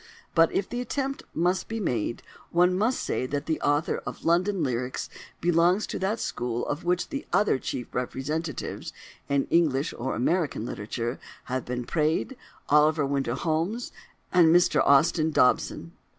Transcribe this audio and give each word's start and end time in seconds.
But 0.33 0.51
if 0.51 0.67
the 0.67 0.81
attempt 0.81 1.21
must 1.35 1.67
be 1.67 1.79
made, 1.79 2.23
one 2.49 2.75
may 2.75 2.89
say 2.89 3.27
that 3.27 3.45
the 3.45 3.61
author 3.61 3.97
of 3.99 4.25
"London 4.25 4.63
Lyrics" 4.63 5.09
belongs 5.41 5.85
to 5.85 5.99
that 5.99 6.19
school 6.19 6.65
of 6.65 6.83
which 6.83 7.09
the 7.09 7.27
other 7.31 7.59
chief 7.59 7.93
representatives, 7.93 8.93
in 9.29 9.45
English 9.51 9.93
or 9.95 10.15
American 10.15 10.65
literature, 10.65 11.19
have 11.43 11.65
been 11.65 11.85
Praed, 11.85 12.35
Oliver 12.67 13.05
Wendell 13.05 13.35
Holmes, 13.35 13.91
and 14.33 14.47
Mr 14.47 14.81
Austin 14.83 15.29
Dobson. 15.29 15.91